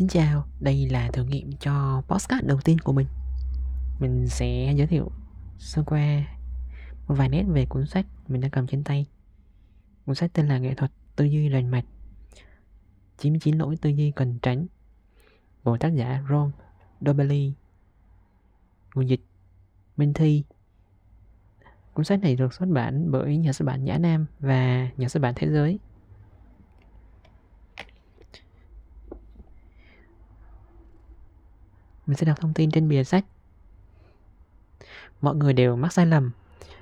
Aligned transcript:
Xin 0.00 0.08
chào, 0.08 0.44
đây 0.60 0.88
là 0.90 1.10
thử 1.12 1.24
nghiệm 1.24 1.52
cho 1.52 2.02
podcast 2.08 2.44
đầu 2.44 2.60
tiên 2.64 2.78
của 2.78 2.92
mình. 2.92 3.06
Mình 3.98 4.28
sẽ 4.28 4.74
giới 4.76 4.86
thiệu 4.86 5.10
sơ 5.58 5.82
qua 5.86 6.24
một 7.08 7.14
vài 7.14 7.28
nét 7.28 7.42
về 7.42 7.66
cuốn 7.66 7.86
sách 7.86 8.06
mình 8.28 8.40
đang 8.40 8.50
cầm 8.50 8.66
trên 8.66 8.84
tay. 8.84 9.06
Cuốn 10.06 10.14
sách 10.14 10.30
tên 10.34 10.48
là 10.48 10.58
Nghệ 10.58 10.74
thuật 10.74 10.90
tư 11.16 11.24
duy 11.24 11.48
lành 11.48 11.70
mạch 11.70 11.84
99 13.18 13.58
lỗi 13.58 13.76
tư 13.76 13.90
duy 13.90 14.10
cần 14.10 14.38
tránh 14.42 14.66
của 15.64 15.76
tác 15.78 15.94
giả 15.94 16.24
Ron 16.30 16.50
Dobelli. 17.00 17.52
Nguồn 18.94 19.08
dịch 19.08 19.24
Minh 19.96 20.12
Thi. 20.14 20.44
Cuốn 21.94 22.04
sách 22.04 22.20
này 22.20 22.36
được 22.36 22.54
xuất 22.54 22.68
bản 22.68 23.10
bởi 23.10 23.36
nhà 23.36 23.52
xuất 23.52 23.66
bản 23.66 23.84
Nhã 23.84 23.98
Nam 23.98 24.26
và 24.38 24.90
nhà 24.96 25.08
xuất 25.08 25.22
bản 25.22 25.34
Thế 25.36 25.48
Giới. 25.50 25.78
Mình 32.10 32.16
sẽ 32.16 32.26
đọc 32.26 32.40
thông 32.40 32.54
tin 32.54 32.70
trên 32.70 32.88
bìa 32.88 33.04
sách. 33.04 33.24
Mọi 35.20 35.36
người 35.36 35.52
đều 35.52 35.76
mắc 35.76 35.92
sai 35.92 36.06
lầm. 36.06 36.30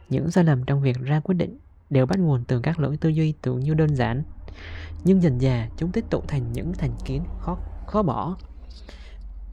Những 0.09 0.31
sai 0.31 0.45
lầm 0.45 0.65
trong 0.65 0.83
việc 0.83 0.97
ra 1.01 1.21
quyết 1.21 1.35
định 1.35 1.59
đều 1.91 2.07
bắt 2.07 2.19
nguồn 2.19 2.45
từ 2.45 2.61
các 2.61 2.79
lỗi 2.79 2.97
tư 2.97 3.09
duy 3.09 3.35
tưởng 3.43 3.61
như 3.61 3.75
đơn 3.75 3.97
giản. 3.97 4.23
Nhưng 5.05 5.23
dần 5.23 5.41
dà 5.41 5.69
chúng 5.77 5.93
tích 5.93 6.05
tụ 6.11 6.21
thành 6.29 6.53
những 6.53 6.73
thành 6.73 6.91
kiến 7.05 7.23
khó 7.41 7.59
khó 7.87 8.03
bỏ. 8.03 8.37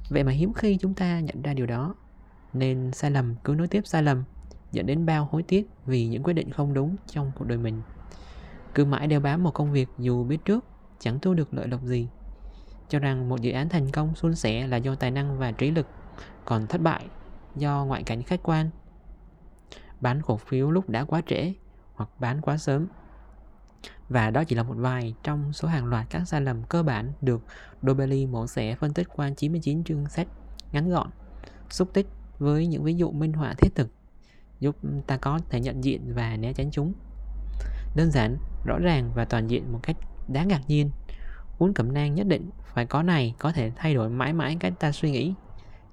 Vậy 0.10 0.24
mà 0.24 0.32
hiếm 0.32 0.54
khi 0.54 0.78
chúng 0.78 0.94
ta 0.94 1.20
nhận 1.20 1.42
ra 1.42 1.54
điều 1.54 1.66
đó. 1.66 1.96
Nên 2.54 2.92
sai 2.92 3.12
lầm 3.12 3.36
cứ 3.44 3.56
nối 3.58 3.68
tiếp 3.68 3.88
sai 3.88 4.04
lầm, 4.04 4.24
dẫn 4.72 4.86
đến 4.86 5.06
bao 5.06 5.30
hối 5.32 5.44
tiếc 5.44 5.70
vì 5.86 6.08
những 6.08 6.24
quyết 6.24 6.34
định 6.34 6.52
không 6.52 6.74
đúng 6.74 6.96
trong 7.08 7.32
cuộc 7.36 7.46
đời 7.46 7.58
mình. 7.58 7.82
Cứ 8.74 8.86
mãi 8.86 9.08
đeo 9.08 9.20
bám 9.20 9.44
một 9.44 9.52
công 9.52 9.72
việc 9.72 9.90
dù 9.98 10.24
biết 10.24 10.46
trước 10.46 10.66
chẳng 11.00 11.20
thu 11.20 11.34
được 11.34 11.54
lợi 11.54 11.68
lộc 11.68 11.84
gì 11.84 12.08
cho 12.90 13.00
rằng 13.00 13.30
một 13.30 13.42
dự 13.42 13.52
án 13.52 13.70
thành 13.70 13.92
công 13.92 14.16
suôn 14.16 14.36
sẻ 14.36 14.68
là 14.68 14.78
do 14.78 14.96
tài 14.96 15.12
năng 15.12 15.40
và 15.40 15.52
trí 15.52 15.72
lực, 15.72 15.88
còn 16.46 16.68
thất 16.68 16.82
bại 16.82 17.06
do 17.56 17.86
ngoại 17.86 18.04
cảnh 18.04 18.24
khách 18.24 18.40
quan. 18.44 18.70
Bán 20.02 20.22
cổ 20.22 20.38
phiếu 20.38 20.72
lúc 20.72 20.90
đã 20.90 21.06
quá 21.06 21.22
trễ 21.28 21.54
hoặc 21.94 22.10
bán 22.20 22.42
quá 22.42 22.58
sớm. 22.58 22.88
Và 24.10 24.30
đó 24.30 24.44
chỉ 24.44 24.56
là 24.56 24.64
một 24.64 24.76
vài 24.78 25.16
trong 25.24 25.54
số 25.54 25.68
hàng 25.68 25.86
loạt 25.86 26.06
các 26.10 26.28
sai 26.28 26.42
lầm 26.42 26.64
cơ 26.64 26.84
bản 26.84 27.12
được 27.22 27.42
Dobelli 27.82 28.26
mổ 28.26 28.48
xẻ 28.48 28.76
phân 28.76 28.94
tích 28.94 29.08
qua 29.16 29.30
99 29.38 29.84
chương 29.84 30.10
sách 30.10 30.28
ngắn 30.72 30.90
gọn, 30.90 31.10
xúc 31.70 31.90
tích 31.94 32.08
với 32.40 32.68
những 32.68 32.84
ví 32.84 32.94
dụ 32.94 33.12
minh 33.12 33.34
họa 33.34 33.54
thiết 33.58 33.76
thực 33.76 33.90
giúp 34.60 34.76
ta 35.08 35.18
có 35.18 35.40
thể 35.50 35.60
nhận 35.60 35.84
diện 35.84 36.14
và 36.14 36.38
né 36.38 36.54
tránh 36.54 36.72
chúng. 36.72 36.94
Đơn 37.96 38.12
giản, 38.12 38.38
rõ 38.66 38.80
ràng 38.80 39.12
và 39.16 39.26
toàn 39.26 39.48
diện 39.48 39.72
một 39.72 39.80
cách 39.84 39.98
đáng 40.28 40.48
ngạc 40.48 40.62
nhiên 40.68 40.90
Cuốn 41.58 41.74
cẩm 41.74 41.94
nang 41.94 42.16
nhất 42.16 42.28
định 42.28 42.50
phải 42.74 42.86
có 42.86 43.04
này 43.04 43.36
có 43.40 43.52
thể 43.52 43.72
thay 43.76 43.94
đổi 43.94 44.10
mãi 44.10 44.34
mãi 44.34 44.58
cách 44.60 44.74
ta 44.80 44.92
suy 44.92 45.12
nghĩ, 45.12 45.34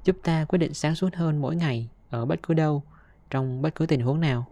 giúp 0.04 0.16
ta 0.22 0.44
quyết 0.44 0.58
định 0.58 0.74
sáng 0.74 0.94
suốt 0.94 1.14
hơn 1.14 1.40
mỗi 1.40 1.56
ngày 1.56 1.88
ở 2.10 2.24
bất 2.24 2.42
cứ 2.42 2.54
đâu, 2.54 2.82
trong 3.30 3.62
bất 3.62 3.74
cứ 3.74 3.86
tình 3.86 4.00
huống 4.00 4.20
nào. 4.20 4.46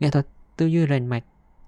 Nghệ 0.00 0.10
thuật 0.10 0.26
tư 0.56 0.66
duy 0.66 0.86
rành 0.86 1.06
mạch 1.06 1.24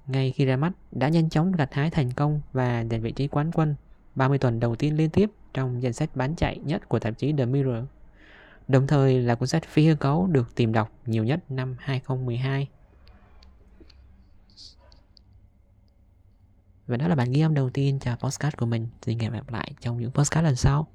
ngay 0.07 0.33
khi 0.33 0.45
ra 0.45 0.57
mắt 0.57 0.73
đã 0.93 1.09
nhanh 1.09 1.31
chóng 1.31 1.53
gặt 1.53 1.75
hái 1.75 1.91
thành 1.91 2.11
công 2.11 2.41
và 2.53 2.85
giành 2.91 3.03
vị 3.03 3.13
trí 3.13 3.29
quán 3.29 3.51
quân 3.55 3.75
30 4.15 4.39
tuần 4.39 4.61
đầu 4.61 4.77
tiên 4.77 4.97
liên 4.97 5.11
tiếp 5.11 5.31
trong 5.55 5.83
danh 5.83 5.93
sách 5.93 6.17
bán 6.17 6.35
chạy 6.37 6.59
nhất 6.59 6.89
của 6.89 6.99
tạp 6.99 7.19
chí 7.19 7.33
The 7.33 7.45
Mirror. 7.45 7.85
Đồng 8.69 8.87
thời 8.87 9.21
là 9.21 9.35
cuốn 9.35 9.49
sách 9.49 9.65
phi 9.65 9.87
hư 9.87 9.95
cấu 9.95 10.27
được 10.27 10.55
tìm 10.55 10.73
đọc 10.73 10.93
nhiều 11.07 11.25
nhất 11.25 11.41
năm 11.49 11.77
2012. 11.79 12.69
Và 16.87 16.97
đó 16.97 17.09
là 17.09 17.15
bản 17.15 17.33
ghi 17.33 17.41
âm 17.41 17.55
đầu 17.55 17.71
tiên 17.71 17.99
cho 17.99 18.17
podcast 18.17 18.57
của 18.57 18.67
mình. 18.67 18.89
Xin 19.03 19.19
hẹn 19.19 19.33
gặp 19.33 19.51
lại 19.51 19.73
trong 19.81 20.01
những 20.01 20.11
podcast 20.11 20.45
lần 20.45 20.57
sau. 20.57 20.87